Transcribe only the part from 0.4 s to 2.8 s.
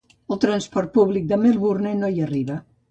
transport públic de Melbourne no hi arriba.